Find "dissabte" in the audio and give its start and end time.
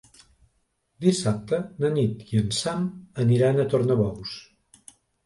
1.05-1.59